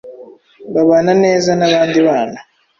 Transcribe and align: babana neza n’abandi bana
babana 0.73 1.11
neza 1.23 1.51
n’abandi 1.59 1.99
bana 2.07 2.37